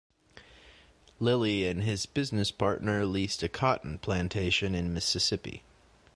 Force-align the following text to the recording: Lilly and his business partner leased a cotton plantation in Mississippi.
Lilly 1.19 1.67
and 1.67 1.83
his 1.83 2.07
business 2.07 2.49
partner 2.49 3.05
leased 3.05 3.43
a 3.43 3.47
cotton 3.47 3.99
plantation 3.99 4.73
in 4.73 4.95
Mississippi. 4.95 5.61